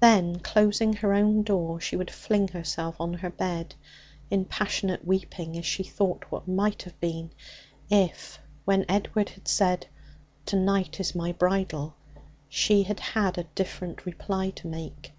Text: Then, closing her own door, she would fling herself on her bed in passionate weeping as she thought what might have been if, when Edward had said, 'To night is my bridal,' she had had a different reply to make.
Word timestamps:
Then, 0.00 0.40
closing 0.40 0.92
her 0.94 1.14
own 1.14 1.44
door, 1.44 1.80
she 1.80 1.94
would 1.94 2.10
fling 2.10 2.48
herself 2.48 3.00
on 3.00 3.14
her 3.14 3.30
bed 3.30 3.76
in 4.28 4.44
passionate 4.44 5.06
weeping 5.06 5.56
as 5.56 5.64
she 5.64 5.84
thought 5.84 6.24
what 6.32 6.48
might 6.48 6.82
have 6.82 6.98
been 6.98 7.30
if, 7.88 8.40
when 8.64 8.84
Edward 8.88 9.28
had 9.28 9.46
said, 9.46 9.86
'To 10.46 10.56
night 10.56 10.98
is 10.98 11.14
my 11.14 11.30
bridal,' 11.30 11.94
she 12.48 12.82
had 12.82 12.98
had 12.98 13.38
a 13.38 13.44
different 13.54 14.04
reply 14.04 14.50
to 14.50 14.66
make. 14.66 15.12